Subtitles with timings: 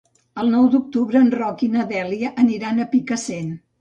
[0.43, 3.55] El nou d'octubre en Roc i na Dèlia aniran a Picassent.